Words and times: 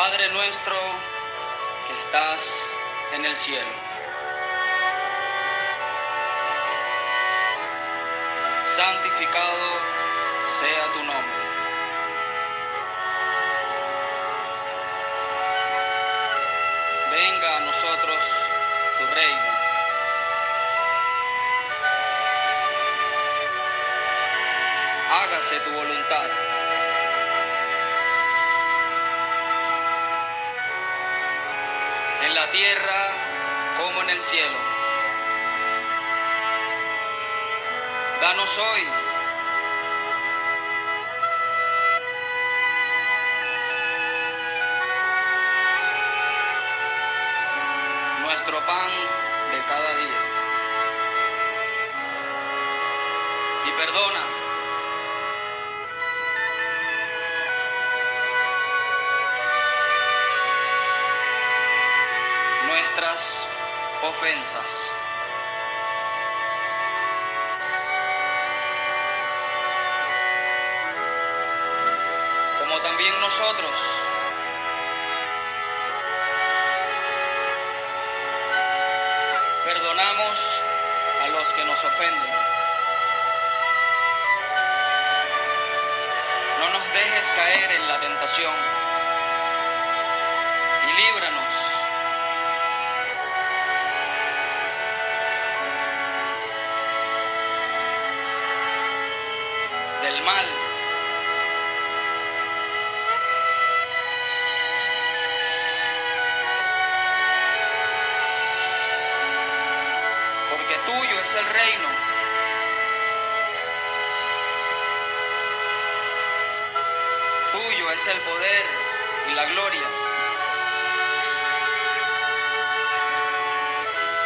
Padre 0.00 0.30
nuestro 0.30 0.76
que 1.86 1.92
estás 1.92 2.72
en 3.12 3.26
el 3.26 3.36
cielo. 3.36 3.68
Santificado 8.64 9.68
sea 10.58 10.92
tu 10.94 11.04
nombre. 11.04 11.42
Venga 17.10 17.56
a 17.58 17.60
nosotros 17.60 18.24
tu 18.96 19.06
reino. 19.14 19.52
Hágase 25.10 25.60
tu 25.60 25.70
voluntad. 25.72 26.59
La 32.40 32.50
tierra 32.52 33.76
como 33.76 34.00
en 34.02 34.08
el 34.08 34.22
cielo. 34.22 34.58
Danos 38.22 38.58
hoy 38.58 38.88
nuestro 48.22 48.60
pan 48.64 48.90
de 49.50 49.58
cada 49.68 49.94
día. 49.96 50.20
Y 53.66 53.70
perdona 53.72 54.39
nuestras 63.00 63.46
ofensas. 64.02 64.90
Como 72.58 72.80
también 72.80 73.20
nosotros 73.20 73.80
perdonamos 79.64 80.62
a 81.22 81.28
los 81.28 81.52
que 81.54 81.64
nos 81.64 81.84
ofenden. 81.84 82.34
No 86.58 86.68
nos 86.70 86.92
dejes 86.92 87.26
caer 87.30 87.72
en 87.72 87.88
la 87.88 88.00
tentación 88.00 88.09
del 100.02 100.22
mal. 100.22 100.46
Porque 110.50 110.74
tuyo 110.86 111.20
es 111.20 111.34
el 111.34 111.46
reino. 111.46 111.88
Tuyo 117.52 117.90
es 117.90 118.06
el 118.08 118.18
poder 118.20 118.64
y 119.28 119.34
la 119.34 119.44
gloria. 119.46 119.82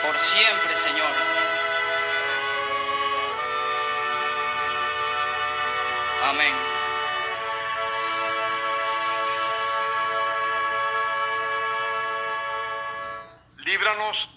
Por 0.02 0.18
siempre, 0.20 0.76
Señor. 0.76 1.43
Amén. 6.34 6.54
Líbranos 13.64 14.28